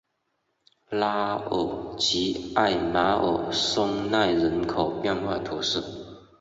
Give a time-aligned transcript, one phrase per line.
[0.89, 5.79] 拉尔吉艾马尔松奈人口变化图示